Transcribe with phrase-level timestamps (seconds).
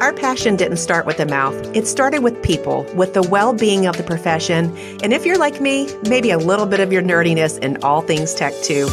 [0.00, 1.54] Our passion didn't start with the mouth.
[1.76, 5.60] It started with people, with the well being of the profession, and if you're like
[5.60, 8.88] me, maybe a little bit of your nerdiness in all things tech too.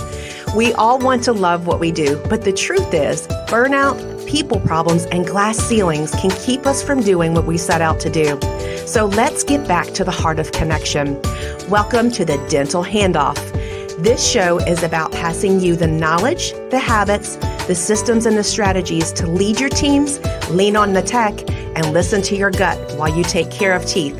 [0.54, 5.05] We all want to love what we do, but the truth is, burnout, people problems,
[5.05, 8.37] and glass ceilings can keep us from doing what we set out to do.
[8.85, 11.21] So let's get back to the heart of connection.
[11.69, 13.37] Welcome to the Dental Handoff.
[14.03, 17.37] This show is about passing you the knowledge, the habits,
[17.68, 22.21] the systems, and the strategies to lead your teams, lean on the tech, and listen
[22.23, 24.17] to your gut while you take care of teeth.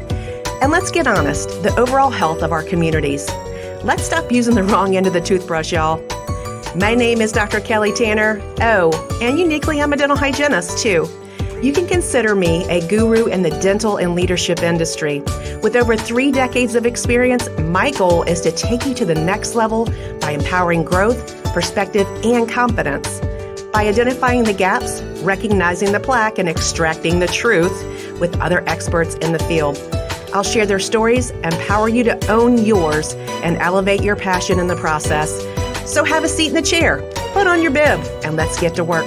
[0.62, 3.28] And let's get honest the overall health of our communities.
[3.84, 6.04] Let's stop using the wrong end of the toothbrush, y'all.
[6.76, 7.60] My name is Dr.
[7.60, 8.42] Kelly Tanner.
[8.60, 11.08] Oh, and uniquely, I'm a dental hygienist too.
[11.62, 15.22] You can consider me a guru in the dental and leadership industry.
[15.64, 19.56] With over three decades of experience, my goal is to take you to the next
[19.56, 19.86] level
[20.20, 23.22] by empowering growth, perspective, and confidence.
[23.78, 29.34] By identifying the gaps, recognizing the plaque, and extracting the truth with other experts in
[29.34, 29.78] the field.
[30.34, 34.76] I'll share their stories, empower you to own yours, and elevate your passion in the
[34.78, 35.30] process.
[35.86, 38.84] So have a seat in the chair, put on your bib, and let's get to
[38.84, 39.06] work.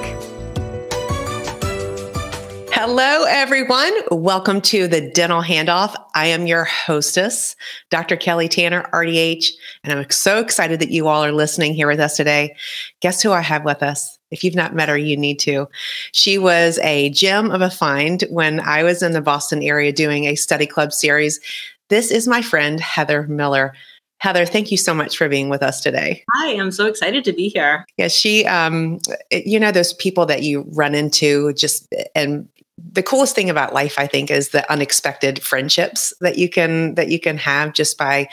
[2.71, 3.93] Hello, everyone.
[4.13, 5.97] Welcome to the Dental Handoff.
[6.15, 7.57] I am your hostess,
[7.91, 8.17] Dr.
[8.17, 9.47] Kelly Tanner, RDH,
[9.83, 12.55] and I'm so excited that you all are listening here with us today.
[13.01, 14.20] Guess who I have with us?
[14.31, 15.69] If you've not met her, you need to.
[16.13, 20.25] She was a gem of a find when I was in the Boston area doing
[20.25, 21.41] a study club series.
[21.89, 23.75] This is my friend, Heather Miller.
[24.19, 26.23] Heather, thank you so much for being with us today.
[26.35, 27.87] Hi, I'm so excited to be here.
[27.97, 28.99] Yeah, she, um,
[29.31, 32.47] you know, those people that you run into just and
[32.93, 37.09] the coolest thing about life i think is the unexpected friendships that you can that
[37.09, 38.29] you can have just by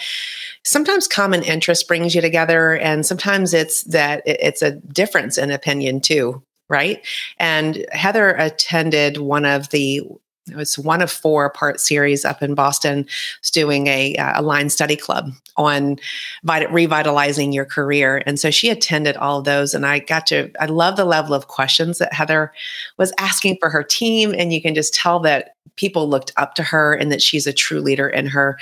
[0.64, 6.00] sometimes common interest brings you together and sometimes it's that it's a difference in opinion
[6.02, 7.06] too right?
[7.40, 10.02] And heather attended one of the
[10.50, 13.06] it was one of four part series up in Boston.
[13.42, 15.98] Was doing a, uh, a line study club on
[16.44, 19.74] vit- revitalizing your career, and so she attended all of those.
[19.74, 22.52] And I got to I love the level of questions that Heather
[22.98, 26.64] was asking for her team, and you can just tell that people looked up to
[26.64, 28.60] her and that she's a true leader in her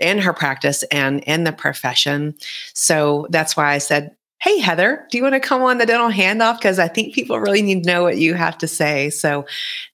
[0.00, 2.34] in her practice and in the profession.
[2.74, 6.10] So that's why I said Hey, Heather, do you want to come on the dental
[6.10, 6.58] handoff?
[6.58, 9.08] Because I think people really need to know what you have to say.
[9.08, 9.46] So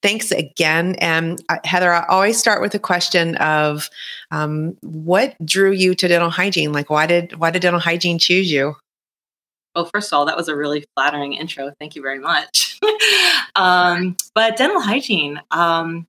[0.03, 0.97] thanks again.
[0.97, 3.89] And uh, Heather, I always start with a question of
[4.33, 6.73] um, what drew you to dental hygiene?
[6.73, 8.75] Like, why did, why did dental hygiene choose you?
[9.77, 11.73] Well, first of all, that was a really flattering intro.
[11.79, 12.79] Thank you very much.
[13.55, 16.07] um, but dental hygiene, um,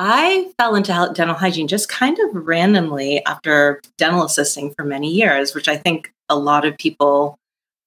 [0.00, 5.56] I fell into dental hygiene just kind of randomly after dental assisting for many years,
[5.56, 7.36] which I think a lot of people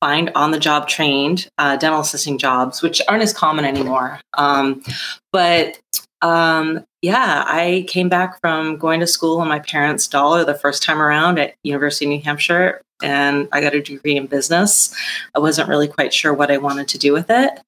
[0.02, 4.20] find on the job trained uh, dental assisting jobs, which aren't as common anymore.
[4.34, 4.84] Um,
[5.32, 5.80] but
[6.22, 10.84] um, yeah, I came back from going to school on my parents' dollar the first
[10.84, 14.94] time around at University of New Hampshire, and I got a degree in business.
[15.34, 17.62] I wasn't really quite sure what I wanted to do with it.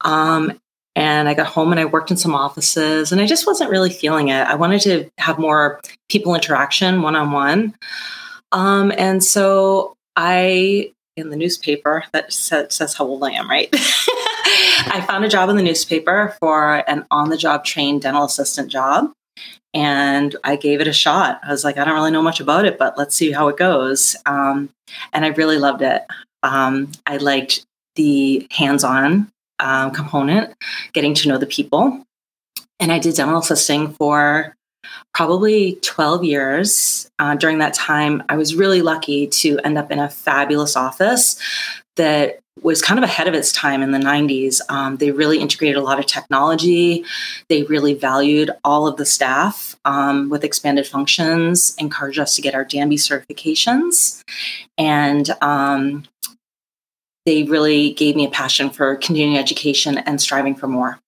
[0.00, 0.58] Um,
[0.96, 3.90] and I got home and I worked in some offices, and I just wasn't really
[3.90, 4.46] feeling it.
[4.46, 7.74] I wanted to have more people interaction one on one.
[8.52, 13.68] And so I in the newspaper that says, says how old I am, right?
[13.72, 18.70] I found a job in the newspaper for an on the job trained dental assistant
[18.70, 19.12] job.
[19.72, 21.40] And I gave it a shot.
[21.42, 23.56] I was like, I don't really know much about it, but let's see how it
[23.56, 24.16] goes.
[24.24, 24.70] Um,
[25.12, 26.02] and I really loved it.
[26.42, 27.64] Um, I liked
[27.94, 30.54] the hands on um, component,
[30.92, 32.04] getting to know the people.
[32.78, 34.56] And I did dental assisting for
[35.14, 37.10] probably 12 years.
[37.18, 41.40] Uh, during that time, I was really lucky to end up in a fabulous office
[41.96, 44.60] that was kind of ahead of its time in the 90s.
[44.70, 47.04] Um, they really integrated a lot of technology.
[47.48, 52.54] They really valued all of the staff um, with expanded functions, encouraged us to get
[52.54, 54.22] our DANB certifications.
[54.78, 56.04] And um,
[57.26, 60.98] they really gave me a passion for continuing education and striving for more.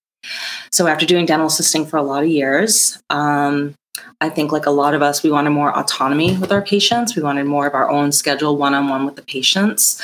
[0.71, 3.73] So after doing dental assisting for a lot of years, um,
[4.21, 7.15] I think, like a lot of us, we wanted more autonomy with our patients.
[7.15, 10.01] We wanted more of our own schedule, one on one with the patients.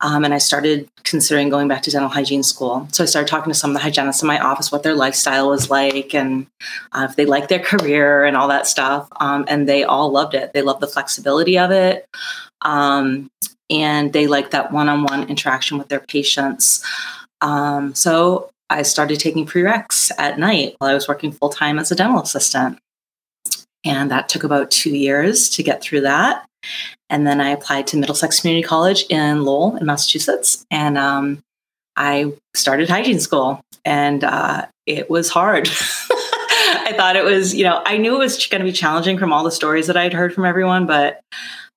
[0.00, 2.86] Um, and I started considering going back to dental hygiene school.
[2.92, 5.48] So I started talking to some of the hygienists in my office, what their lifestyle
[5.48, 6.46] was like, and
[6.92, 9.08] uh, if they liked their career and all that stuff.
[9.18, 10.52] Um, and they all loved it.
[10.52, 12.06] They loved the flexibility of it.
[12.62, 13.28] Um,
[13.70, 16.84] and they like that one on one interaction with their patients.
[17.40, 21.90] Um, so I started taking prereqs at night while I was working full time as
[21.90, 22.78] a dental assistant.
[23.84, 26.44] And that took about two years to get through that.
[27.08, 30.66] And then I applied to Middlesex Community College in Lowell, in Massachusetts.
[30.70, 31.38] And um,
[31.96, 33.60] I started hygiene school.
[33.84, 35.68] And uh, it was hard.
[35.70, 39.32] I thought it was, you know, I knew it was going to be challenging from
[39.32, 41.20] all the stories that I'd heard from everyone, but,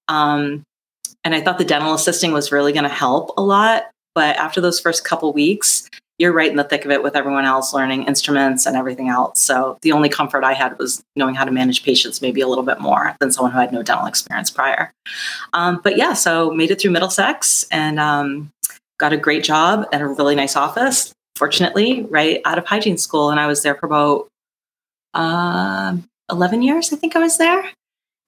[0.08, 0.64] um,
[1.24, 3.90] and I thought the dental assisting was really going to help a lot.
[4.14, 5.90] But after those first couple weeks,
[6.22, 9.42] you're right in the thick of it with everyone else learning instruments and everything else.
[9.42, 12.64] So the only comfort I had was knowing how to manage patients maybe a little
[12.64, 14.92] bit more than someone who had no dental experience prior.
[15.54, 18.52] Um, but yeah, so made it through Middlesex and um,
[19.00, 21.12] got a great job at a really nice office.
[21.36, 24.28] Fortunately, right out of hygiene school, and I was there for about
[25.16, 25.98] uh,
[26.30, 27.64] 11 years, I think I was there.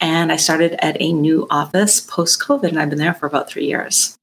[0.03, 3.49] And I started at a new office post COVID, and I've been there for about
[3.49, 4.19] three years.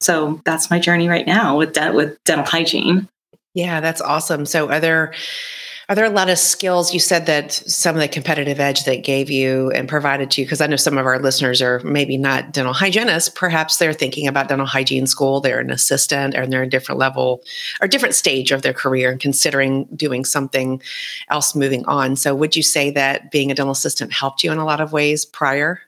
[0.00, 3.06] So that's my journey right now with de- with dental hygiene.
[3.52, 4.46] Yeah, that's awesome.
[4.46, 5.12] So are there
[5.90, 6.94] are there a lot of skills?
[6.94, 10.46] You said that some of the competitive edge that gave you and provided to you,
[10.46, 13.28] because I know some of our listeners are maybe not dental hygienists.
[13.28, 15.40] Perhaps they're thinking about dental hygiene school.
[15.40, 17.42] They're an assistant and they're a different level
[17.80, 20.80] or different stage of their career and considering doing something
[21.28, 22.14] else moving on.
[22.14, 24.92] So, would you say that being a dental assistant helped you in a lot of
[24.92, 25.80] ways prior?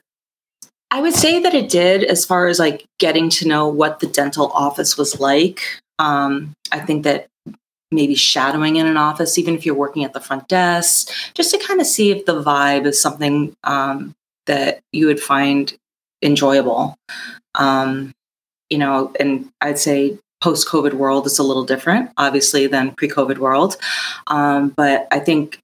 [0.91, 4.07] I would say that it did as far as like getting to know what the
[4.07, 5.61] dental office was like.
[5.97, 7.27] Um, I think that
[7.93, 11.57] maybe shadowing in an office, even if you're working at the front desk, just to
[11.57, 14.13] kind of see if the vibe is something um,
[14.45, 15.77] that you would find
[16.21, 16.95] enjoyable.
[17.55, 18.13] Um,
[18.69, 23.07] you know, and I'd say post COVID world is a little different, obviously, than pre
[23.07, 23.77] COVID world.
[24.27, 25.59] Um, but I think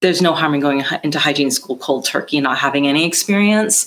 [0.00, 3.86] there's no harm in going into hygiene school cold turkey, not having any experience.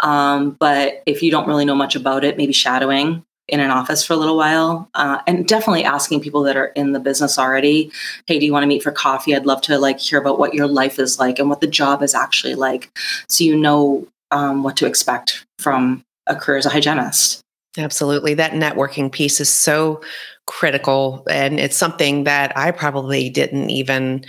[0.00, 4.04] Um, but if you don't really know much about it, maybe shadowing in an office
[4.04, 7.90] for a little while uh, and definitely asking people that are in the business already
[8.26, 9.34] hey do you want to meet for coffee?
[9.34, 12.02] I'd love to like hear about what your life is like and what the job
[12.02, 12.90] is actually like
[13.28, 17.40] so you know um, what to expect from a career as a hygienist.
[17.76, 18.34] Absolutely.
[18.34, 20.00] That networking piece is so
[20.50, 24.24] critical and it's something that i probably didn't even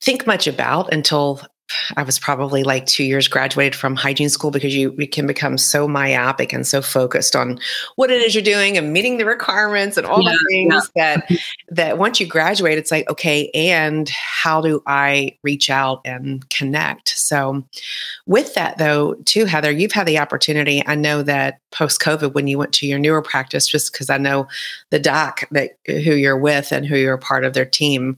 [0.00, 1.42] think much about until
[1.96, 5.58] I was probably like two years graduated from hygiene school because you, you can become
[5.58, 7.58] so myopic and so focused on
[7.96, 11.16] what it is you're doing and meeting the requirements and all yeah, the things yeah.
[11.16, 11.38] that
[11.68, 17.10] that once you graduate, it's like, okay, and how do I reach out and connect?
[17.10, 17.64] So
[18.26, 20.82] with that though, too, Heather, you've had the opportunity.
[20.86, 24.18] I know that post COVID when you went to your newer practice, just because I
[24.18, 24.48] know
[24.90, 28.16] the doc that who you're with and who you're a part of their team.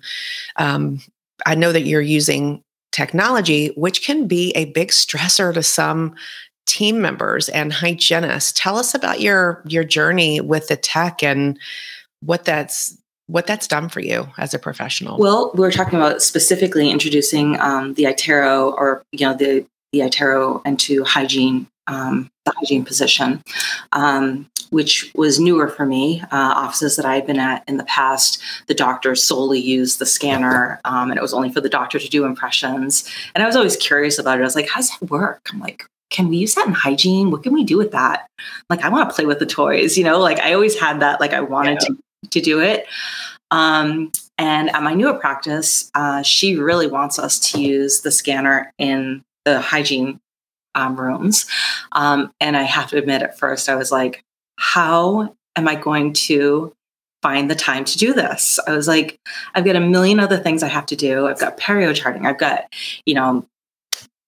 [0.56, 1.00] Um,
[1.46, 6.14] I know that you're using technology, which can be a big stressor to some
[6.66, 8.52] team members and hygienists.
[8.52, 11.58] Tell us about your your journey with the tech and
[12.20, 12.96] what that's
[13.26, 15.18] what that's done for you as a professional.
[15.18, 20.00] Well, we are talking about specifically introducing um, the iTero or you know the the
[20.00, 23.42] iTero into hygiene um, the hygiene position.
[23.92, 26.20] Um, which was newer for me.
[26.30, 30.06] Uh, offices that I had been at in the past, the doctor solely used the
[30.06, 33.04] scanner, um, and it was only for the doctor to do impressions.
[33.34, 34.42] And I was always curious about it.
[34.42, 37.32] I was like, "How does that work?" I'm like, "Can we use that in hygiene?
[37.32, 38.28] What can we do with that?"
[38.68, 39.98] Like, I want to play with the toys.
[39.98, 41.20] You know, like I always had that.
[41.20, 41.88] Like, I wanted yeah.
[41.88, 41.96] to
[42.30, 42.86] to do it.
[43.50, 48.72] Um, and at my newer practice, uh, she really wants us to use the scanner
[48.78, 50.20] in the hygiene
[50.74, 51.46] um, rooms.
[51.92, 54.24] Um, and I have to admit, at first, I was like,
[54.56, 56.74] how am I going to
[57.22, 58.58] find the time to do this?
[58.66, 59.18] I was like,
[59.54, 61.26] I've got a million other things I have to do.
[61.26, 62.26] I've got perio charting.
[62.26, 62.64] I've got,
[63.04, 63.46] you know,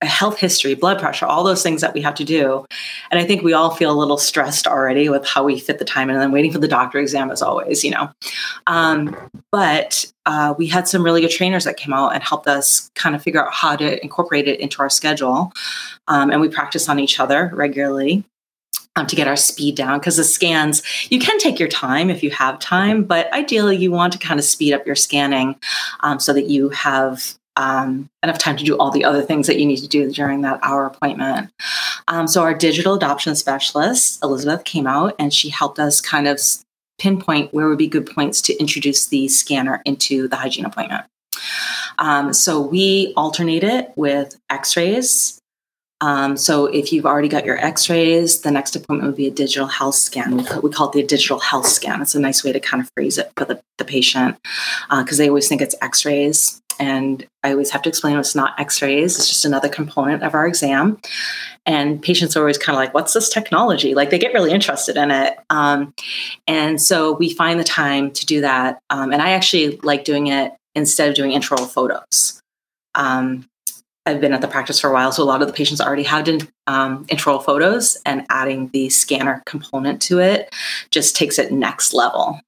[0.07, 2.65] health history, blood pressure, all those things that we have to do.
[3.11, 5.85] And I think we all feel a little stressed already with how we fit the
[5.85, 8.11] time and then waiting for the doctor exam as always, you know.
[8.67, 9.17] Um,
[9.51, 13.15] but uh, we had some really good trainers that came out and helped us kind
[13.15, 15.53] of figure out how to incorporate it into our schedule.
[16.09, 18.25] Um, and we practice on each other regularly
[18.97, 22.23] um, to get our speed down because the scans you can take your time if
[22.23, 25.57] you have time but ideally you want to kind of speed up your scanning
[26.01, 29.59] um, so that you have um, enough time to do all the other things that
[29.59, 31.51] you need to do during that hour appointment
[32.09, 36.41] um, so our digital adoption specialist elizabeth came out and she helped us kind of
[36.99, 41.05] pinpoint where would be good points to introduce the scanner into the hygiene appointment
[41.99, 45.41] um, so we alternate it with x-rays
[46.03, 49.69] um, so if you've already got your x-rays, the next appointment would be a digital
[49.69, 50.37] health scan.
[50.37, 52.03] We, call it the digital health scan.
[52.03, 54.37] It's a nice way to kind of phrase it for the, the patient
[54.91, 56.61] because uh, they always think it's x-rays.
[56.79, 59.17] And I always have to explain it's not x-rays.
[59.17, 60.99] It's just another component of our exam.
[61.67, 63.95] And patients are always kind of like, what's this technology?
[63.95, 65.39] Like they get really interested in it.
[65.51, 65.95] Um,
[66.47, 68.81] and so we find the time to do that.
[68.91, 72.41] Um, and I actually like doing it instead of doing intraoral photos.
[72.95, 73.47] Um,
[74.05, 76.05] I've been at the practice for a while, so a lot of the patients already
[76.05, 80.53] in, um, intraoral photos, and adding the scanner component to it
[80.91, 82.41] just takes it next level.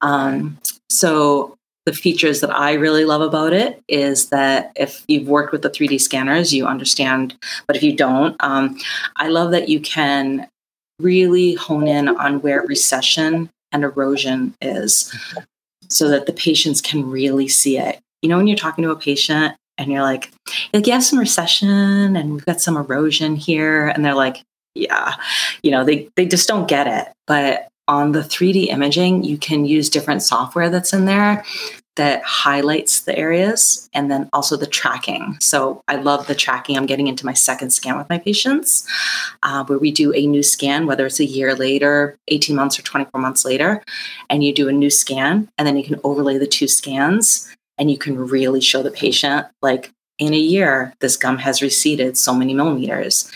[0.00, 1.58] Um, so
[1.90, 5.70] the features that I really love about it is that if you've worked with the
[5.70, 7.36] 3D scanners, you understand.
[7.66, 8.78] But if you don't, um,
[9.16, 10.48] I love that you can
[11.00, 15.12] really hone in on where recession and erosion is
[15.88, 17.98] so that the patients can really see it.
[18.22, 20.30] You know, when you're talking to a patient and you're like,
[20.72, 24.44] like you have some recession and we've got some erosion here, and they're like,
[24.76, 25.16] yeah,
[25.64, 27.12] you know, they they just don't get it.
[27.26, 31.44] But on the 3D imaging, you can use different software that's in there
[31.96, 35.36] that highlights the areas and then also the tracking.
[35.40, 36.76] So I love the tracking.
[36.76, 38.88] I'm getting into my second scan with my patients
[39.42, 42.82] uh, where we do a new scan, whether it's a year later, 18 months, or
[42.82, 43.82] 24 months later,
[44.28, 47.90] and you do a new scan and then you can overlay the two scans and
[47.90, 52.34] you can really show the patient like in a year, this gum has receded so
[52.34, 53.32] many millimeters.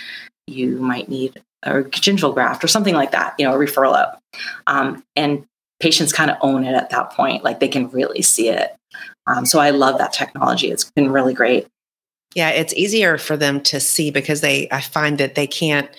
[0.46, 4.20] You might need a gingival graft or something like that, you know, a referral out.
[4.66, 5.46] Um, and
[5.84, 7.44] patients kind of own it at that point.
[7.44, 8.74] Like they can really see it.
[9.26, 10.70] Um, so I love that technology.
[10.70, 11.66] It's been really great.
[12.34, 15.90] Yeah, it's easier for them to see because they, I find that they can't,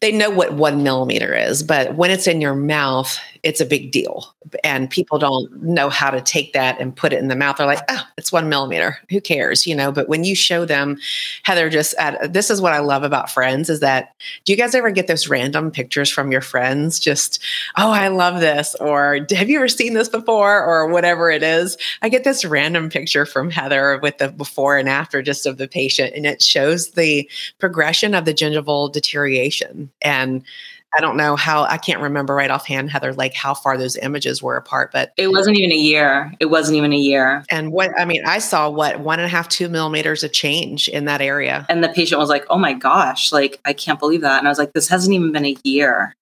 [0.00, 3.92] they know what one millimeter is, but when it's in your mouth, it's a big
[3.92, 4.34] deal.
[4.64, 7.56] And people don't know how to take that and put it in the mouth.
[7.56, 8.98] They're like, oh, it's one millimeter.
[9.10, 9.66] Who cares?
[9.66, 10.98] You know, but when you show them,
[11.42, 14.14] Heather, just at, this is what I love about friends is that
[14.44, 16.98] do you guys ever get those random pictures from your friends?
[16.98, 17.42] Just,
[17.76, 18.74] oh, I love this.
[18.80, 20.62] Or have you ever seen this before?
[20.62, 21.76] Or whatever it is.
[22.02, 25.68] I get this random picture from Heather with the before and after just of the
[25.68, 27.28] patient, and it shows the
[27.58, 29.90] progression of the gingival deterioration.
[30.02, 30.42] And
[30.96, 34.42] I don't know how I can't remember right offhand, Heather, like how far those images
[34.42, 36.32] were apart, but it wasn't even a year.
[36.40, 37.44] It wasn't even a year.
[37.50, 40.88] And what I mean, I saw what one and a half, two millimeters of change
[40.88, 41.66] in that area.
[41.68, 44.38] And the patient was like, Oh my gosh, like I can't believe that.
[44.38, 46.14] And I was like, This hasn't even been a year.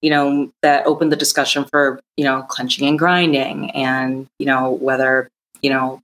[0.00, 4.72] You know, that opened the discussion for, you know, clenching and grinding and, you know,
[4.72, 5.28] whether,
[5.60, 6.00] you know,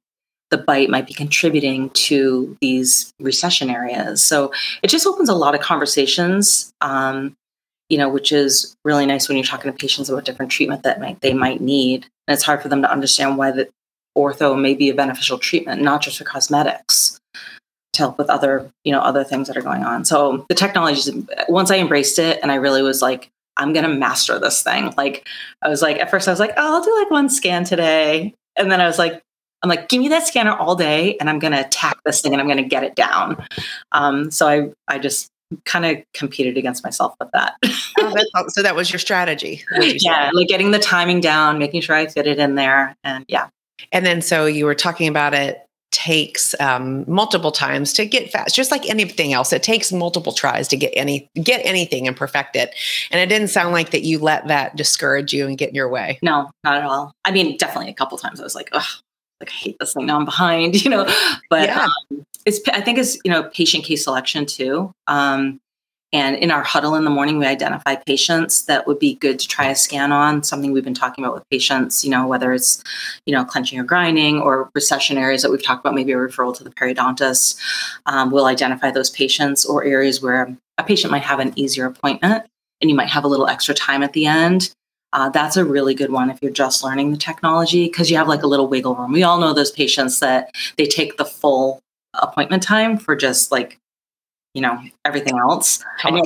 [0.51, 4.25] the bite might be contributing to these recession areas.
[4.25, 4.53] So
[4.83, 6.73] it just opens a lot of conversations.
[6.81, 7.35] Um,
[7.89, 11.01] you know, which is really nice when you're talking to patients about different treatment that
[11.01, 12.07] might, they might need.
[12.27, 13.69] And it's hard for them to understand why the
[14.17, 17.19] ortho may be a beneficial treatment, not just for cosmetics,
[17.95, 20.05] to help with other, you know, other things that are going on.
[20.05, 24.39] So the technology, once I embraced it and I really was like, I'm to master
[24.39, 24.93] this thing.
[24.97, 25.27] Like,
[25.63, 28.35] I was like, at first I was like, oh, I'll do like one scan today.
[28.57, 29.23] And then I was like,
[29.63, 32.41] I'm like, give me that scanner all day and I'm to attack this thing and
[32.41, 33.45] I'm to get it down.
[33.91, 35.31] Um, so I, I just
[35.65, 37.55] kind of competed against myself with that.
[37.99, 39.63] oh, so that was your strategy.
[39.81, 43.25] You yeah, like getting the timing down, making sure I fit it in there, and
[43.29, 43.49] yeah.
[43.93, 48.55] And then so you were talking about it takes um, multiple times to get fast
[48.55, 52.57] just like anything else it takes multiple tries to get any get anything and perfect
[52.57, 52.75] it
[53.11, 55.89] and it didn't sound like that you let that discourage you and get in your
[55.89, 58.87] way no not at all i mean definitely a couple times i was like oh
[59.41, 61.05] like i hate this thing now i'm behind you know
[61.51, 61.87] but yeah.
[62.11, 64.93] um, it's I think it's you know patient case selection too.
[65.07, 65.61] Um,
[66.11, 69.47] and in our huddle in the morning, we identify patients that would be good to
[69.47, 70.43] try a scan on.
[70.43, 72.83] Something we've been talking about with patients, you know, whether it's
[73.27, 76.57] you know clenching or grinding or recession areas that we've talked about, maybe a referral
[76.57, 77.59] to the periodontist.
[78.07, 82.47] Um, we'll identify those patients or areas where a patient might have an easier appointment,
[82.81, 84.75] and you might have a little extra time at the end.
[85.13, 88.29] Uh, that's a really good one if you're just learning the technology because you have
[88.29, 89.13] like a little wiggle room.
[89.13, 91.81] We all know those patients that they take the full
[92.15, 93.79] appointment time for just like
[94.55, 95.83] you know everything else.
[96.05, 96.25] Like,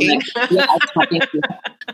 [0.50, 0.66] yeah,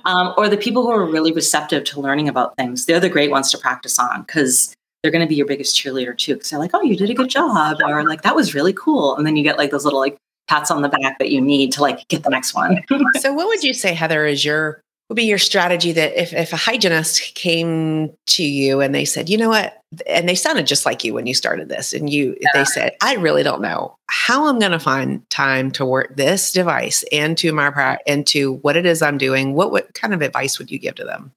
[0.04, 3.30] um, or the people who are really receptive to learning about things they're the great
[3.30, 6.58] ones to practice on because they're going to be your biggest cheerleader too because they're
[6.58, 9.36] like oh you did a good job or like that was really cool and then
[9.36, 10.16] you get like those little like
[10.48, 12.82] pats on the back that you need to like get the next one.
[13.20, 16.52] So what would you say heather is your would be your strategy that if, if
[16.52, 20.84] a hygienist came to you and they said, you know what, and they sounded just
[20.84, 22.48] like you when you started this, and you yeah.
[22.52, 26.52] they said, I really don't know how I'm going to find time to work this
[26.52, 29.54] device into my into what it is I'm doing.
[29.54, 31.32] What what kind of advice would you give to them?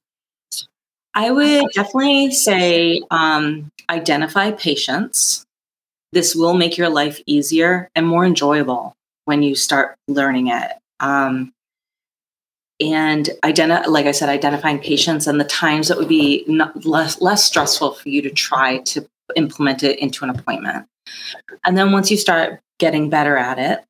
[1.14, 5.44] I would definitely say um, identify patients.
[6.12, 10.72] This will make your life easier and more enjoyable when you start learning it.
[11.00, 11.52] Um,
[12.82, 16.44] and like I said, identifying patients and the times that would be
[16.84, 20.86] less less stressful for you to try to implement it into an appointment.
[21.64, 23.84] And then once you start getting better at it,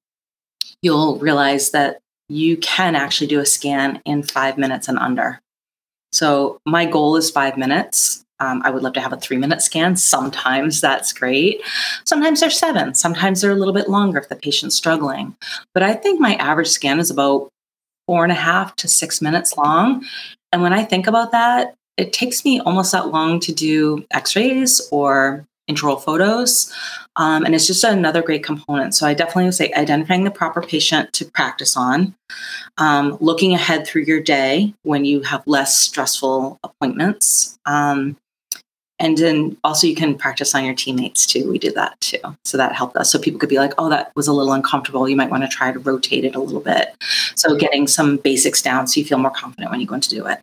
[0.82, 5.40] you'll realize that you can actually do a scan in five minutes and under.
[6.12, 8.24] So my goal is five minutes.
[8.40, 9.96] Um, I would love to have a three minute scan.
[9.96, 11.62] Sometimes that's great.
[12.04, 12.94] Sometimes they're seven.
[12.94, 15.36] Sometimes they're a little bit longer if the patient's struggling.
[15.74, 17.50] But I think my average scan is about
[18.12, 20.04] four and a half to six minutes long.
[20.52, 24.86] And when I think about that, it takes me almost that long to do x-rays
[24.92, 26.70] or intraoral photos.
[27.16, 28.94] Um, and it's just another great component.
[28.94, 32.14] So I definitely would say identifying the proper patient to practice on,
[32.76, 37.58] um, looking ahead through your day when you have less stressful appointments.
[37.64, 38.18] Um,
[39.02, 41.50] and then also you can practice on your teammates too.
[41.50, 42.20] We did that too.
[42.44, 43.10] So that helped us.
[43.10, 45.08] So people could be like, oh, that was a little uncomfortable.
[45.08, 46.94] You might want to try to rotate it a little bit.
[47.34, 50.08] So getting some basics down so you feel more confident when you go in to
[50.08, 50.38] do it.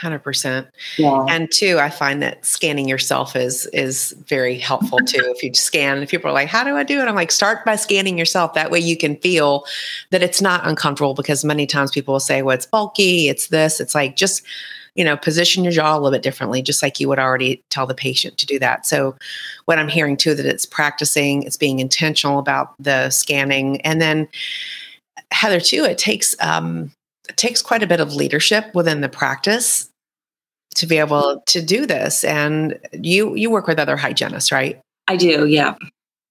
[0.00, 1.26] 100% yeah.
[1.28, 5.98] and two i find that scanning yourself is is very helpful too if you scan
[5.98, 8.52] and people are like how do i do it i'm like start by scanning yourself
[8.54, 9.64] that way you can feel
[10.10, 13.78] that it's not uncomfortable because many times people will say well it's bulky it's this
[13.78, 14.42] it's like just
[14.94, 17.86] you know position your jaw a little bit differently just like you would already tell
[17.86, 19.14] the patient to do that so
[19.64, 24.28] what i'm hearing too that it's practicing it's being intentional about the scanning and then
[25.30, 26.90] heather too it takes um
[27.28, 29.88] it takes quite a bit of leadership within the practice
[30.74, 32.24] to be able to do this.
[32.24, 34.80] And you you work with other hygienists, right?
[35.08, 35.74] I do, yeah.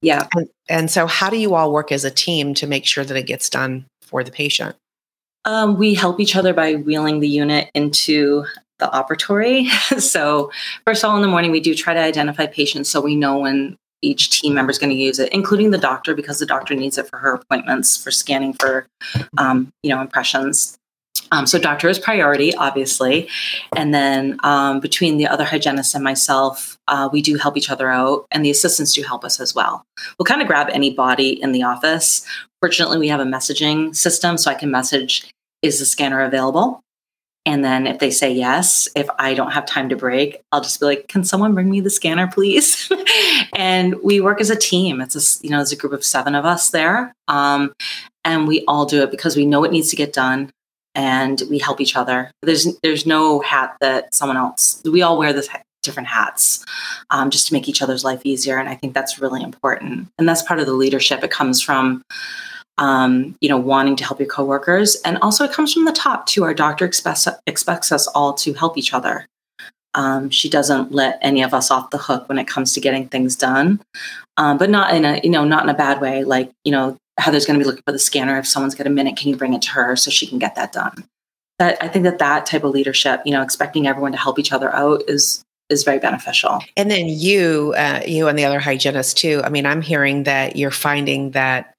[0.02, 0.28] Yeah.
[0.36, 3.16] And, and so how do you all work as a team to make sure that
[3.16, 4.76] it gets done for the patient?
[5.46, 8.46] Um, we help each other by wheeling the unit into
[8.80, 9.68] the operatory.
[10.00, 10.52] so,
[10.86, 13.40] first of all, in the morning, we do try to identify patients so we know
[13.40, 16.76] when each team member is going to use it, including the doctor, because the doctor
[16.76, 18.88] needs it for her appointments for scanning for,
[19.38, 20.78] um, you know, impressions.
[21.32, 23.30] Um, so doctor is priority, obviously,
[23.76, 27.90] and then um, between the other hygienist and myself, uh, we do help each other
[27.90, 29.86] out, and the assistants do help us as well.
[30.20, 32.26] We'll kind of grab any body in the office.
[32.62, 35.26] Fortunately, we have a messaging system, so I can message,
[35.62, 36.82] "Is the scanner available?"
[37.46, 40.82] And then if they say yes, if I don't have time to break, I'll just
[40.82, 42.92] be like, "Can someone bring me the scanner, please?"
[43.56, 45.00] and we work as a team.
[45.00, 47.74] It's a you know, there's a group of seven of us there, um,
[48.26, 50.52] and we all do it because we know it needs to get done
[50.96, 52.32] and we help each other.
[52.42, 54.82] There's there's no hat that someone else.
[54.86, 55.48] We all wear the
[55.84, 56.64] different hats
[57.10, 60.10] um, just to make each other's life easier, and I think that's really important.
[60.18, 61.24] And that's part of the leadership.
[61.24, 62.04] It comes from
[62.78, 66.26] um, you know wanting to help your coworkers, and also it comes from the top
[66.26, 66.44] too.
[66.44, 69.28] Our doctor expects expects us all to help each other.
[69.94, 73.10] Um, she doesn't let any of us off the hook when it comes to getting
[73.10, 73.82] things done,
[74.38, 76.24] um, but not in a you know not in a bad way.
[76.24, 78.38] Like you know Heather's going to be looking for the scanner.
[78.38, 80.56] If someone's got a minute, can you bring it to her so she can get
[80.56, 81.06] that done?
[81.60, 84.52] That I think that that type of leadership, you know, expecting everyone to help each
[84.52, 86.62] other out is is very beneficial.
[86.76, 89.42] And then you, uh, you and the other hygienists too.
[89.44, 91.76] I mean, I'm hearing that you're finding that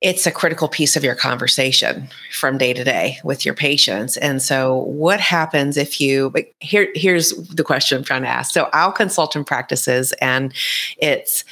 [0.00, 4.16] it's a critical piece of your conversation from day to day with your patients.
[4.16, 6.32] And so, what happens if you?
[6.60, 8.52] Here, here's the question I'm trying to ask.
[8.52, 10.54] So, I'll consult in practices, and
[10.96, 11.44] it's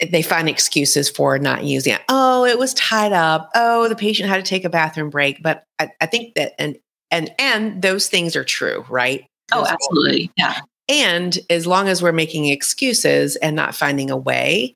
[0.00, 2.02] they find excuses for not using it.
[2.08, 3.50] Oh, it was tied up.
[3.54, 5.42] Oh, the patient had to take a bathroom break.
[5.42, 6.78] But I, I think that and
[7.10, 9.26] and and those things are true, right?
[9.52, 10.30] Oh, absolutely.
[10.36, 10.60] Yeah.
[10.88, 14.74] And as long as we're making excuses and not finding a way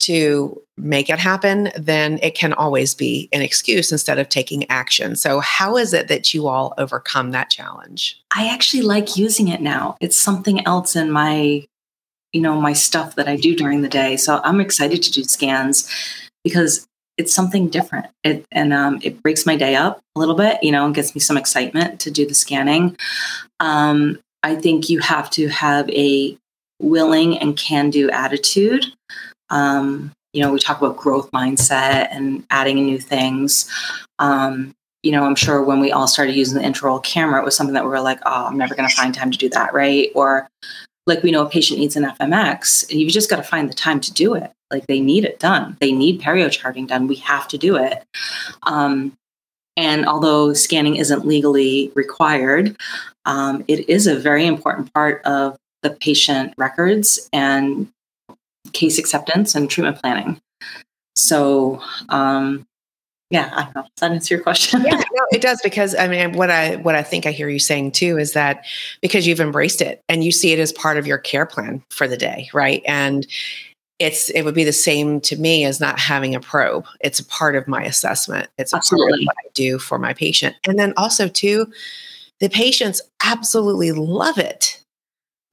[0.00, 5.16] to make it happen, then it can always be an excuse instead of taking action.
[5.16, 8.20] So, how is it that you all overcome that challenge?
[8.34, 9.96] I actually like using it now.
[10.00, 11.64] It's something else in my
[12.34, 14.16] you know my stuff that I do during the day.
[14.16, 15.88] So I'm excited to do scans
[16.42, 18.06] because it's something different.
[18.24, 20.62] It and um, it breaks my day up a little bit.
[20.62, 22.96] You know, and gets me some excitement to do the scanning.
[23.60, 26.36] Um, I think you have to have a
[26.82, 28.84] willing and can do attitude.
[29.48, 33.70] Um, you know, we talk about growth mindset and adding new things.
[34.18, 37.54] Um, you know, I'm sure when we all started using the intraoral camera, it was
[37.54, 39.72] something that we were like, oh, I'm never going to find time to do that,
[39.72, 40.10] right?
[40.14, 40.48] Or
[41.06, 43.74] like we know a patient needs an FMX, and you've just got to find the
[43.74, 44.50] time to do it.
[44.70, 45.76] Like they need it done.
[45.80, 47.06] They need perio charting done.
[47.06, 48.04] We have to do it.
[48.62, 49.16] Um,
[49.76, 52.76] and although scanning isn't legally required,
[53.24, 57.88] um, it is a very important part of the patient records and
[58.72, 60.40] case acceptance and treatment planning.
[61.16, 62.66] So, um,
[63.34, 63.82] yeah, I don't know.
[63.82, 64.82] Does that answer your question?
[64.84, 67.58] yeah, no, it does because I mean, what I what I think I hear you
[67.58, 68.64] saying too is that
[69.00, 72.06] because you've embraced it and you see it as part of your care plan for
[72.06, 72.82] the day, right?
[72.86, 73.26] And
[73.98, 76.86] it's it would be the same to me as not having a probe.
[77.00, 78.48] It's a part of my assessment.
[78.56, 79.10] It's a absolutely.
[79.10, 81.66] part of what I do for my patient, and then also too,
[82.40, 84.83] the patients absolutely love it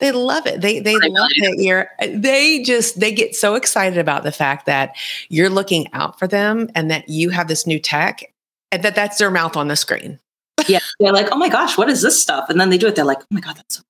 [0.02, 0.62] they love it.
[0.62, 1.62] They they love it.
[1.62, 4.96] You're they just they get so excited about the fact that
[5.30, 8.24] you're looking out for them and that you have this new tech
[8.72, 10.20] and that that's their mouth on the screen.
[10.68, 12.96] yeah, they're like, "Oh my gosh, what is this stuff?" And then they do it.
[12.96, 13.84] They're like, "Oh my god, that's so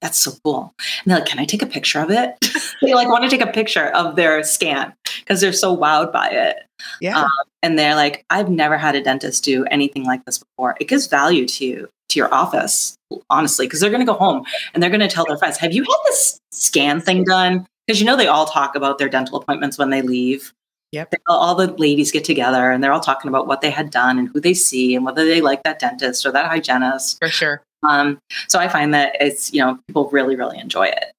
[0.00, 2.36] that's so cool." And they're like, "Can I take a picture of it?"
[2.82, 6.28] they like want to take a picture of their scan because they're so wowed by
[6.28, 6.58] it.
[7.00, 7.24] Yeah.
[7.24, 7.30] Um,
[7.64, 10.76] and they're like, "I've never had a dentist do anything like this before.
[10.80, 12.96] It gives value to you to your office,
[13.30, 15.72] honestly, because they're going to go home and they're going to tell their friends, "Have
[15.72, 19.38] you had this scan thing done?" Because you know they all talk about their dental
[19.38, 20.52] appointments when they leave.
[20.92, 21.14] Yep.
[21.26, 24.28] All the ladies get together and they're all talking about what they had done and
[24.28, 27.18] who they see and whether they like that dentist or that hygienist.
[27.18, 27.62] For sure.
[27.82, 28.18] Um,
[28.48, 31.12] so I find that it's, you know, people really, really enjoy it.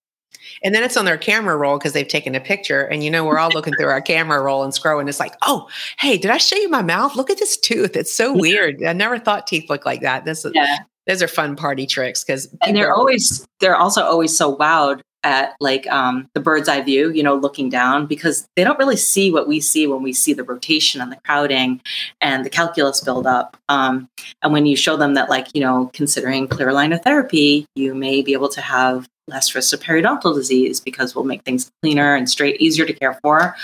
[0.63, 2.81] And then it's on their camera roll because they've taken a picture.
[2.83, 5.07] And you know, we're all looking through our camera roll and scrolling.
[5.07, 5.67] It's like, oh,
[5.99, 7.15] hey, did I show you my mouth?
[7.15, 7.95] Look at this tooth.
[7.95, 8.83] It's so weird.
[8.83, 10.25] I never thought teeth looked like that.
[10.25, 10.79] This is yeah.
[11.07, 15.55] those are fun party tricks because and they're always they're also always so wowed at
[15.59, 19.31] like um, the bird's eye view, you know, looking down because they don't really see
[19.31, 21.81] what we see when we see the rotation and the crowding
[22.21, 23.57] and the calculus buildup.
[23.67, 24.09] Um,
[24.41, 28.21] and when you show them that, like, you know, considering clear aligner therapy, you may
[28.21, 32.29] be able to have less risk of periodontal disease because we'll make things cleaner and
[32.29, 33.55] straight, easier to care for.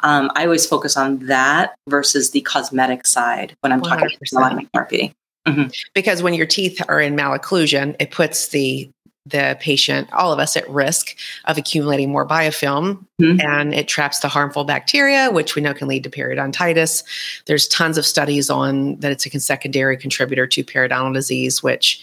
[0.00, 3.88] Um, I always focus on that versus the cosmetic side when I'm 100%.
[3.88, 5.12] talking about therapy.
[5.46, 5.70] Mm-hmm.
[5.94, 8.90] Because when your teeth are in malocclusion, it puts the
[9.24, 13.40] the patient, all of us, at risk of accumulating more biofilm mm-hmm.
[13.40, 17.04] and it traps the harmful bacteria, which we know can lead to periodontitis.
[17.46, 22.02] There's tons of studies on that it's a secondary contributor to periodontal disease, which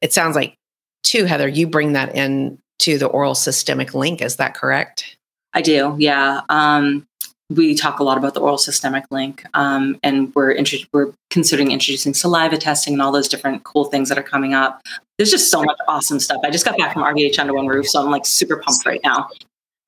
[0.00, 0.56] it sounds like,
[1.06, 4.20] too, Heather, you bring that in to the oral systemic link.
[4.20, 5.16] Is that correct?
[5.54, 6.42] I do, yeah.
[6.48, 7.06] Um,
[7.48, 10.56] we talk a lot about the oral systemic link, um, and we're
[10.92, 14.82] we're considering introducing saliva testing and all those different cool things that are coming up.
[15.16, 16.40] There's just so much awesome stuff.
[16.44, 19.00] I just got back from RDH Under One Roof, so I'm like super pumped right
[19.04, 19.28] now.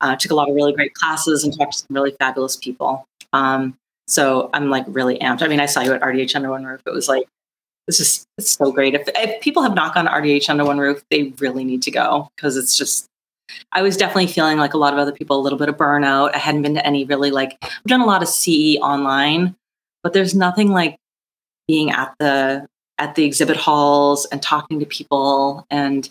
[0.01, 3.05] Uh, took a lot of really great classes and talked to some really fabulous people.
[3.33, 3.77] Um,
[4.07, 5.43] so I'm like really amped.
[5.43, 6.81] I mean, I saw you at RDH Under One Roof.
[6.87, 7.25] It was like
[7.89, 8.95] this is it's so great.
[8.95, 11.91] If, if people have not gone to RDH Under One Roof, they really need to
[11.91, 13.09] go because it's just
[13.73, 16.35] I was definitely feeling like a lot of other people, a little bit of burnout.
[16.35, 19.57] I hadn't been to any really like, I've done a lot of CE online,
[20.03, 20.97] but there's nothing like
[21.67, 26.11] being at the at the exhibit halls and talking to people and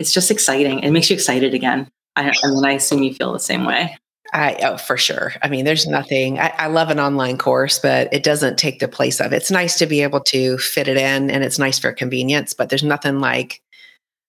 [0.00, 3.38] it's just exciting it makes you excited again I, mean, i assume you feel the
[3.38, 3.96] same way
[4.34, 5.32] I, oh, for sure.
[5.42, 8.88] I mean, there's nothing, I, I, love an online course, but it doesn't take the
[8.88, 9.36] place of it.
[9.36, 12.68] It's nice to be able to fit it in and it's nice for convenience, but
[12.68, 13.62] there's nothing like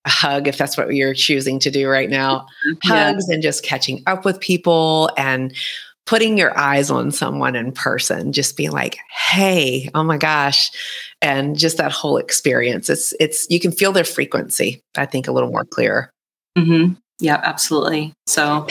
[0.06, 2.46] a hug if that's what you're choosing to do right now.
[2.84, 3.06] Yeah.
[3.06, 5.52] Hugs and just catching up with people and
[6.06, 10.70] putting your eyes on someone in person, just being like, "Hey, oh my gosh."
[11.22, 12.89] And just that whole experience.
[12.89, 16.12] It's it's you can feel their frequency, I think a little more clear.
[16.58, 18.13] hmm Yeah, absolutely.
[18.28, 18.68] So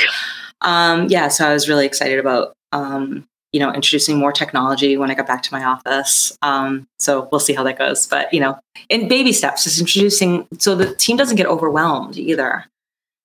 [0.61, 5.12] um yeah, so I was really excited about um you know, introducing more technology when
[5.12, 6.37] I got back to my office.
[6.43, 8.05] Um, so we'll see how that goes.
[8.05, 12.64] But you know, in baby steps, just introducing so the team doesn't get overwhelmed either,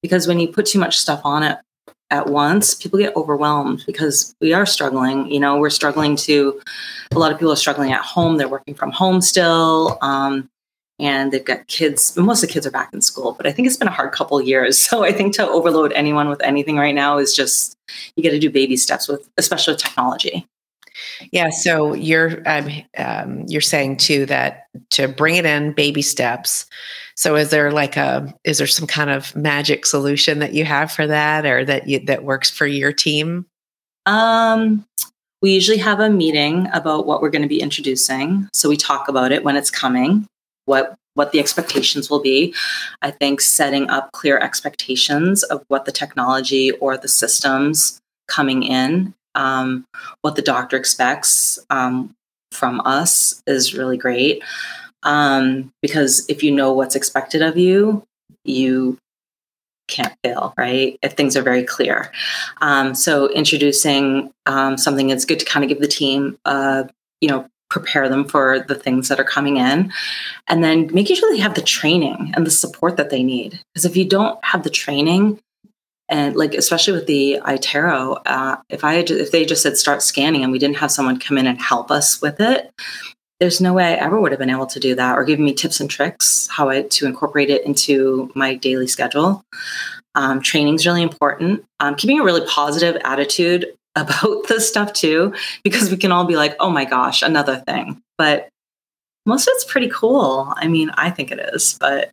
[0.04, 1.58] because when you put too much stuff on it
[2.12, 5.32] at once, people get overwhelmed because we are struggling.
[5.32, 6.62] You know, we're struggling to.
[7.12, 8.38] A lot of people are struggling at home.
[8.38, 9.98] They're working from home still.
[10.04, 10.48] Um,
[11.00, 13.68] and they've got kids most of the kids are back in school but i think
[13.68, 14.80] it's been a hard couple years.
[14.90, 17.78] So i think to overload anyone with anything right now is just
[18.16, 20.48] you got to do baby steps with especially with technology.
[21.32, 26.66] Yeah so you're um, um, you're saying too that to bring it in baby steps.
[27.16, 30.92] So is there like a is there some kind of magic solution that you have
[30.92, 33.46] for that or that you that works for your team?
[34.06, 34.86] Um
[35.42, 38.50] we usually have a meeting about what we're going to be introducing.
[38.54, 40.28] So we talk about it when it's coming
[40.70, 42.54] what what the expectations will be.
[43.02, 49.14] I think setting up clear expectations of what the technology or the systems coming in,
[49.36, 49.86] um,
[50.22, 52.16] what the doctor expects um,
[52.52, 54.42] from us is really great.
[55.04, 58.04] Um, because if you know what's expected of you,
[58.46, 58.98] you
[59.90, 60.98] can't fail, right?
[61.02, 62.12] If things are very clear.
[62.62, 66.84] Um, so introducing um, something, that's good to kind of give the team, uh,
[67.20, 69.92] you know, prepare them for the things that are coming in
[70.48, 73.86] and then making sure they have the training and the support that they need because
[73.86, 75.40] if you don't have the training
[76.10, 80.44] and like especially with the iTero, uh, if I if they just said start scanning
[80.44, 82.72] and we didn't have someone come in and help us with it,
[83.40, 85.54] there's no way I ever would have been able to do that or give me
[85.54, 89.44] tips and tricks how I to incorporate it into my daily schedule.
[90.16, 91.64] Um, training is really important.
[91.80, 96.36] Um, keeping a really positive attitude about this stuff too, because we can all be
[96.36, 98.02] like, oh my gosh, another thing.
[98.18, 98.50] But
[99.26, 100.54] most of it's pretty cool.
[100.56, 102.12] I mean, I think it is, but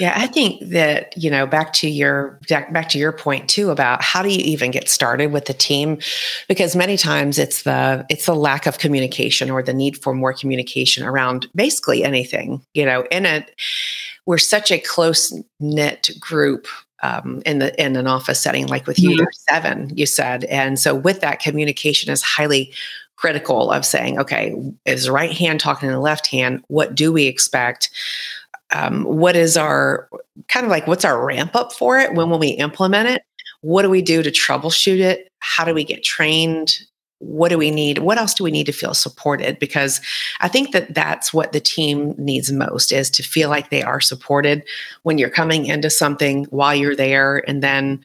[0.00, 4.02] yeah, I think that, you know, back to your back to your point too about
[4.02, 5.98] how do you even get started with the team
[6.48, 10.32] because many times it's the it's the lack of communication or the need for more
[10.32, 13.54] communication around basically anything, you know, in it
[14.26, 16.66] we're such a close knit group
[17.04, 19.24] um, in the in an office setting like with you mm-hmm.
[19.32, 22.72] seven you said and so with that communication is highly
[23.16, 26.62] critical of saying, okay, is the right hand talking to the left hand?
[26.68, 27.90] What do we expect?
[28.70, 30.08] Um, what is our
[30.48, 32.14] kind of like what's our ramp up for it?
[32.14, 33.22] When will we implement it?
[33.60, 35.30] What do we do to troubleshoot it?
[35.38, 36.80] How do we get trained?
[37.24, 37.98] What do we need?
[37.98, 39.58] What else do we need to feel supported?
[39.58, 40.00] Because
[40.40, 44.00] i think that that's what the team needs most is to feel like they are
[44.00, 44.62] supported
[45.02, 48.00] when you're coming into something while you're there and then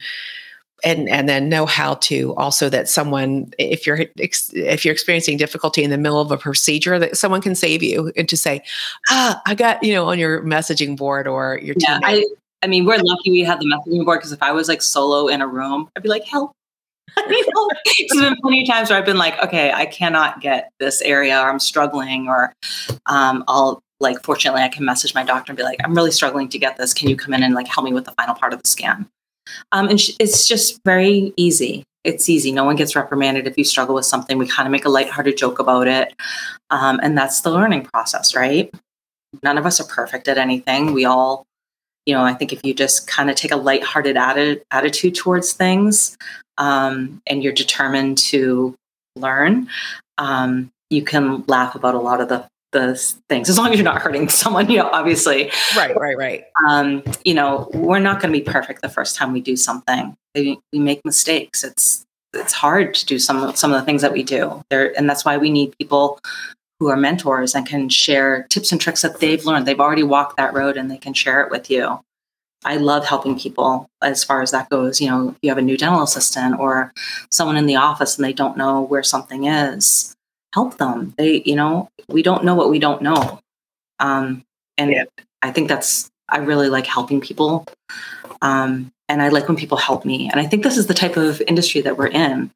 [0.82, 5.84] and and then know how to also that someone if you're if you're experiencing difficulty
[5.84, 8.62] in the middle of a procedure that someone can save you and to say
[9.10, 12.24] ah i got you know on your messaging board or your yeah, I,
[12.62, 15.28] I mean we're lucky we have the messaging board because if i was like solo
[15.28, 16.52] in a room i'd be like help
[17.28, 21.38] there's been plenty of times where I've been like, okay, I cannot get this area,
[21.40, 22.54] or I'm struggling, or
[23.06, 26.48] um, I'll like, fortunately, I can message my doctor and be like, I'm really struggling
[26.48, 26.94] to get this.
[26.94, 29.06] Can you come in and like help me with the final part of the scan?
[29.72, 31.84] Um, and sh- it's just very easy.
[32.02, 32.50] It's easy.
[32.50, 34.38] No one gets reprimanded if you struggle with something.
[34.38, 36.14] We kind of make a lighthearted joke about it.
[36.70, 38.72] Um, and that's the learning process, right?
[39.42, 40.94] None of us are perfect at anything.
[40.94, 41.44] We all,
[42.06, 45.52] you know, I think if you just kind of take a lighthearted atti- attitude towards
[45.52, 46.16] things
[46.58, 48.74] um, and you're determined to
[49.16, 49.68] learn,
[50.18, 52.96] um, you can laugh about a lot of the the
[53.28, 55.50] things as long as you're not hurting someone you know obviously.
[55.76, 56.44] Right right right.
[56.68, 60.14] Um, you know we're not going to be perfect the first time we do something.
[60.34, 61.64] We, we make mistakes.
[61.64, 64.62] It's it's hard to do some of some of the things that we do.
[64.70, 66.20] There and that's why we need people
[66.80, 70.36] who are mentors and can share tips and tricks that they've learned they've already walked
[70.36, 72.00] that road and they can share it with you
[72.64, 75.00] I love helping people as far as that goes.
[75.00, 76.92] You know, if you have a new dental assistant or
[77.30, 80.14] someone in the office and they don't know where something is,
[80.54, 81.14] help them.
[81.16, 83.40] They, you know, we don't know what we don't know.
[83.98, 84.44] Um,
[84.76, 85.04] and yeah.
[85.42, 87.66] I think that's, I really like helping people.
[88.42, 90.28] Um, and I like when people help me.
[90.30, 92.50] And I think this is the type of industry that we're in.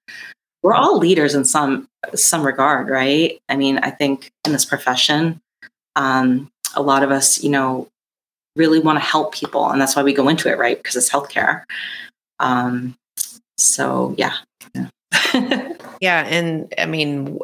[0.65, 3.39] We're all leaders in some some regard, right?
[3.51, 5.41] I mean, I think in this profession,
[5.95, 7.87] um, a lot of us, you know,
[8.57, 10.79] really want to help people, and that's why we go into it, right?
[10.79, 11.65] Because it's healthcare.
[12.41, 12.97] Um,
[13.59, 14.37] so yeah.
[14.75, 14.89] Yeah.
[16.01, 17.39] yeah, and I mean,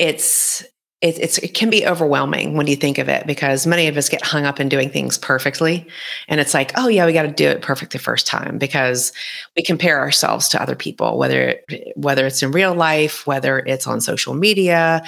[0.00, 0.64] it's
[1.00, 4.08] it, it's it can be overwhelming when you think of it because many of us
[4.08, 5.86] get hung up in doing things perfectly.
[6.26, 9.12] And it's like oh yeah we got to do it perfect the first time because
[9.56, 11.54] we compare ourselves to other people whether
[11.94, 15.04] whether it's in real life whether it's on social media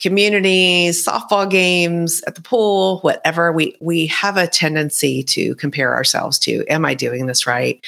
[0.00, 3.52] communities softball games at the pool whatever.
[3.52, 7.82] We we have a tendency to compare ourselves to am i doing this right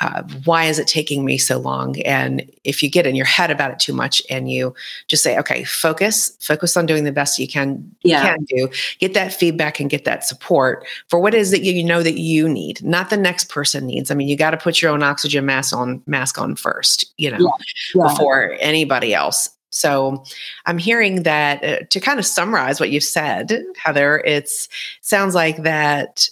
[0.00, 2.00] uh, why is it taking me so long?
[2.02, 4.74] And if you get in your head about it too much and you
[5.06, 8.34] just say, okay, focus, focus on doing the best you can, yeah.
[8.34, 12.02] can do, get that feedback and get that support for what is that you know
[12.02, 14.10] that you need, not the next person needs.
[14.10, 17.30] I mean, you got to put your own oxygen mask on mask on first, you
[17.30, 17.64] know, yeah.
[17.94, 18.08] Yeah.
[18.08, 19.50] before anybody else.
[19.70, 20.24] So
[20.66, 24.68] I'm hearing that uh, to kind of summarize what you've said, Heather, it's
[25.00, 26.28] sounds like that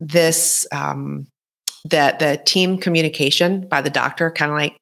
[0.00, 1.26] this um,
[1.84, 4.76] that the team communication by the doctor, kind of like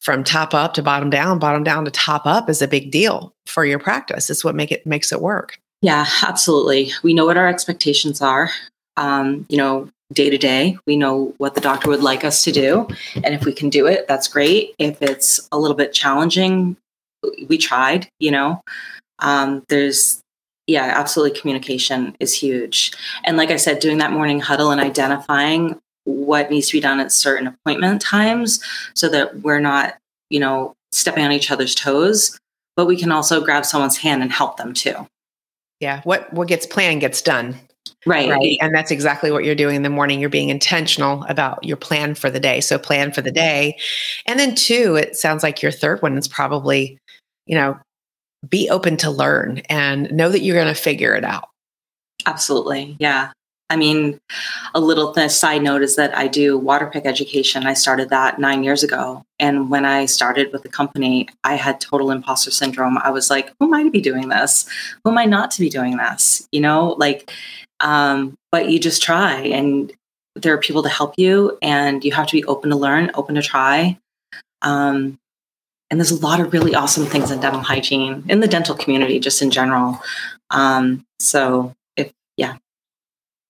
[0.00, 3.32] from top up to bottom down, bottom down to top up, is a big deal
[3.46, 4.30] for your practice.
[4.30, 5.58] It's what make it makes it work.
[5.82, 6.92] Yeah, absolutely.
[7.02, 8.50] We know what our expectations are.
[8.96, 12.52] Um, you know, day to day, we know what the doctor would like us to
[12.52, 14.74] do, and if we can do it, that's great.
[14.78, 16.76] If it's a little bit challenging,
[17.48, 18.08] we tried.
[18.18, 18.60] You know,
[19.20, 20.20] um, there's
[20.66, 21.38] yeah, absolutely.
[21.38, 22.92] Communication is huge.
[23.24, 27.00] And like I said, doing that morning huddle and identifying what needs to be done
[27.00, 28.62] at certain appointment times
[28.94, 29.96] so that we're not,
[30.30, 32.38] you know, stepping on each other's toes,
[32.76, 35.06] but we can also grab someone's hand and help them too.
[35.80, 37.56] Yeah, what what gets planned gets done.
[38.06, 38.28] Right.
[38.30, 38.58] right.
[38.60, 40.20] And that's exactly what you're doing in the morning.
[40.20, 42.60] You're being intentional about your plan for the day.
[42.60, 43.78] So plan for the day.
[44.26, 46.98] And then two, it sounds like your third one is probably,
[47.46, 47.78] you know,
[48.48, 51.48] be open to learn and know that you're going to figure it out.
[52.26, 52.96] Absolutely.
[53.00, 53.32] Yeah.
[53.70, 54.18] I mean,
[54.74, 57.66] a little side note is that I do Waterpik education.
[57.66, 59.24] I started that nine years ago.
[59.38, 62.96] And when I started with the company, I had total imposter syndrome.
[62.98, 64.66] I was like, who am I to be doing this?
[65.04, 66.48] Who am I not to be doing this?
[66.50, 67.30] You know, like,
[67.80, 69.92] um, but you just try and
[70.34, 73.34] there are people to help you and you have to be open to learn, open
[73.34, 73.98] to try.
[74.62, 75.18] Um,
[75.90, 79.18] and there's a lot of really awesome things in dental hygiene in the dental community,
[79.20, 80.00] just in general.
[80.50, 81.74] Um, so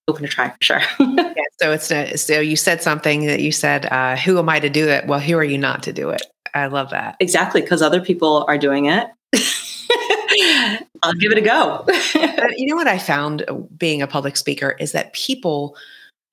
[0.09, 0.81] open to try for sure.
[0.99, 4.59] yeah, so it's a, so you said something that you said, uh, "Who am I
[4.59, 6.23] to do it?" Well, who are you not to do it?
[6.53, 9.07] I love that exactly because other people are doing it.
[11.03, 11.85] I'll give it a go.
[12.57, 15.75] you know what I found uh, being a public speaker is that people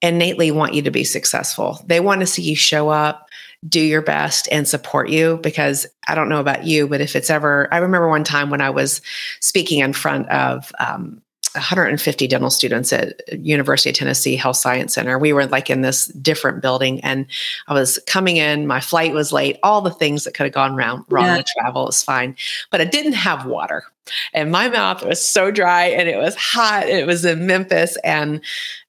[0.03, 1.81] innately want you to be successful.
[1.87, 3.29] They want to see you show up,
[3.69, 5.39] do your best, and support you.
[5.43, 8.61] Because I don't know about you, but if it's ever, I remember one time when
[8.61, 9.01] I was
[9.41, 11.23] speaking in front of um,
[11.57, 15.19] 150 dental students at University of Tennessee Health Science Center.
[15.19, 17.27] We were like in this different building, and
[17.67, 18.67] I was coming in.
[18.67, 19.59] My flight was late.
[19.63, 21.37] All the things that could have gone wrong, wrong yeah.
[21.39, 22.37] with travel was fine,
[22.71, 23.85] but I didn't have water
[24.33, 28.41] and my mouth was so dry and it was hot it was in memphis and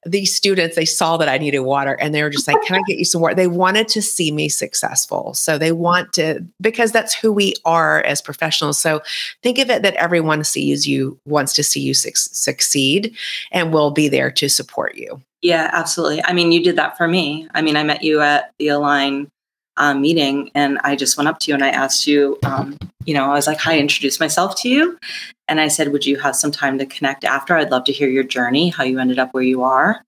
[0.06, 2.82] these students they saw that i needed water and they were just like can i
[2.86, 6.92] get you some water they wanted to see me successful so they want to because
[6.92, 9.00] that's who we are as professionals so
[9.42, 12.10] think of it that everyone sees you wants to see you su-
[12.58, 13.16] succeed
[13.52, 17.06] and we'll be there to support you yeah absolutely i mean you did that for
[17.06, 19.30] me i mean i met you at the align
[19.78, 23.14] um, meeting and I just went up to you and I asked you, um, you
[23.14, 24.98] know, I was like, hi, introduce myself to you.
[25.46, 27.56] And I said, would you have some time to connect after?
[27.56, 30.04] I'd love to hear your journey, how you ended up where you are.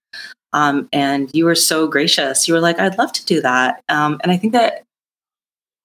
[0.52, 2.48] Um, and you were so gracious.
[2.48, 3.82] You were like, I'd love to do that.
[3.88, 4.82] Um, and I think that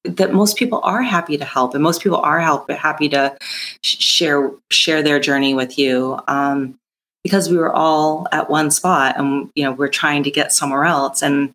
[0.08, 3.38] that most people are happy to help and most people are help, happy to
[3.84, 6.78] share share their journey with you um,
[7.24, 10.86] because we were all at one spot and you know we're trying to get somewhere
[10.86, 11.54] else and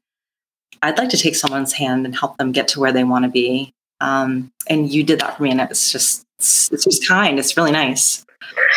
[0.83, 3.31] I'd like to take someone's hand and help them get to where they want to
[3.31, 3.75] be.
[4.01, 7.39] Um, and you did that for me, and it's just it's, it's just kind.
[7.39, 8.25] It's really nice.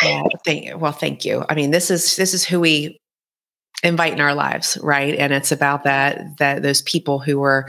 [0.02, 1.44] Well, thank, well, thank you.
[1.48, 3.00] I mean, this is this is who we
[3.84, 5.14] invite in our lives, right?
[5.14, 7.68] And it's about that that those people who are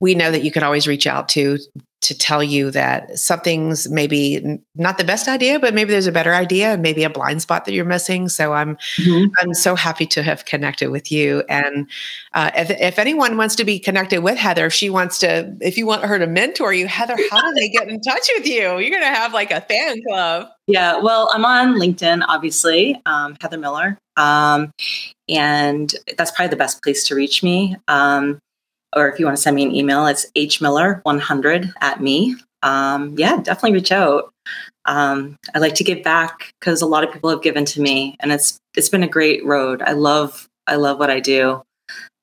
[0.00, 1.58] we know that you can always reach out to
[2.02, 6.34] to tell you that something's maybe not the best idea, but maybe there's a better
[6.34, 8.28] idea and maybe a blind spot that you're missing.
[8.28, 9.26] So I'm mm-hmm.
[9.38, 11.44] I'm so happy to have connected with you.
[11.48, 11.88] And
[12.34, 15.78] uh, if, if anyone wants to be connected with Heather, if she wants to, if
[15.78, 18.78] you want her to mentor you, Heather, how do they get in touch with you?
[18.78, 20.48] You're to have like a fan club.
[20.66, 24.72] Yeah, well, I'm on LinkedIn, obviously, um, Heather Miller, um,
[25.28, 27.76] and that's probably the best place to reach me.
[27.88, 28.38] Um,
[28.94, 32.36] or if you want to send me an email, it's hmiller100 at me.
[32.62, 34.32] Um, yeah, definitely reach out.
[34.84, 38.16] Um, I like to give back because a lot of people have given to me,
[38.20, 39.82] and it's it's been a great road.
[39.82, 41.62] I love I love what I do,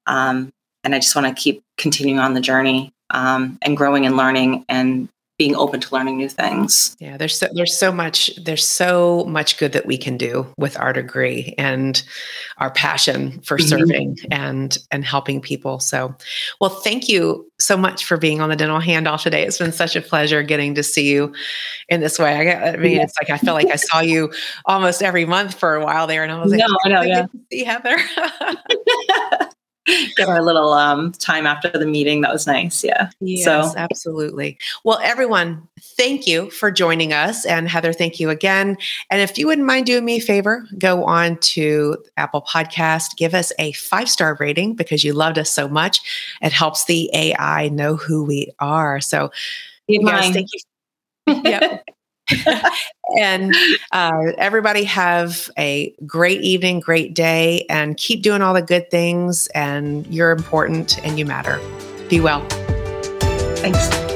[0.06, 0.50] um,
[0.84, 4.66] and I just want to keep continuing on the journey um, and growing and learning
[4.68, 6.98] and being open to learning new things.
[7.00, 10.78] Yeah, there's so, there's so much there's so much good that we can do with
[10.78, 12.04] our degree and
[12.58, 13.68] our passion for mm-hmm.
[13.68, 15.80] serving and and helping people.
[15.80, 16.14] So,
[16.60, 19.44] well, thank you so much for being on the dental handoff today.
[19.44, 21.34] It's been such a pleasure getting to see you
[21.88, 22.52] in this way.
[22.52, 23.04] I, I mean, yeah.
[23.04, 24.34] it's like I feel like I saw you
[24.66, 27.28] almost every month for a while there, and I was like, no, I know, yeah,
[27.50, 27.96] see Heather.
[30.16, 32.22] get our little um, time after the meeting.
[32.22, 32.84] That was nice.
[32.84, 33.10] Yeah.
[33.20, 34.58] Yes, so absolutely.
[34.84, 37.46] Well, everyone, thank you for joining us.
[37.46, 38.78] And Heather, thank you again.
[39.10, 43.34] And if you wouldn't mind doing me a favor, go on to Apple Podcast, give
[43.34, 46.02] us a five star rating because you loved us so much.
[46.42, 49.02] It helps the AI know who we are.
[49.02, 49.32] So,
[49.88, 51.42] guys, thank you.
[51.44, 51.86] yep.
[53.20, 53.56] and
[53.92, 59.48] uh, everybody have a great evening, great day, and keep doing all the good things.
[59.48, 61.60] And you're important and you matter.
[62.10, 62.46] Be well.
[63.58, 64.09] Thanks.